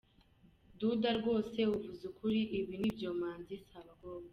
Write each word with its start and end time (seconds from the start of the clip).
Duda 0.79 1.09
rwose 1.19 1.59
uvuze 1.73 2.03
ukuri, 2.11 2.39
ibi 2.59 2.75
ni 2.81 2.87
ibyomanzi 2.91 3.53
si 3.65 3.73
abakobwa. 3.81 4.29